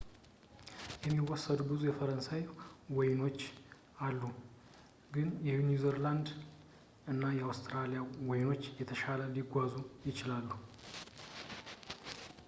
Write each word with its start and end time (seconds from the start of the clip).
የሚወሰዱ 1.07 1.57
ብዙ 1.71 1.81
የፈረንሳይ 1.87 2.41
ወይኖች 2.97 3.37
አሉ 4.05 4.21
ግን 5.17 5.29
የኒው 5.49 5.79
ዚላንድ 5.83 6.27
እና 7.13 7.23
አውስትራሊያ 7.49 8.01
ወይኖች 8.31 8.65
የተሻለ 8.81 9.21
ሊጓዙ 9.37 9.75
ይችላሉ 10.09 10.49